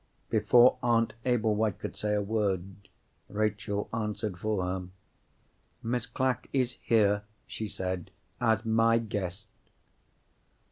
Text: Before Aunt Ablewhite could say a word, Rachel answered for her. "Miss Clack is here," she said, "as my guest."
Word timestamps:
Before 0.31 0.79
Aunt 0.81 1.13
Ablewhite 1.27 1.77
could 1.77 1.95
say 1.95 2.15
a 2.15 2.23
word, 2.23 2.89
Rachel 3.29 3.87
answered 3.93 4.39
for 4.39 4.63
her. 4.65 4.87
"Miss 5.83 6.07
Clack 6.07 6.49
is 6.51 6.77
here," 6.81 7.21
she 7.45 7.67
said, 7.67 8.09
"as 8.39 8.65
my 8.65 8.97
guest." 8.97 9.45